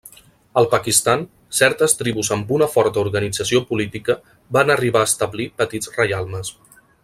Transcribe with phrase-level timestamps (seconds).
[0.61, 1.25] Al Pakistan,
[1.57, 4.17] certes tribus amb una forta organització política
[4.59, 6.53] van arribar a establir petits reialmes.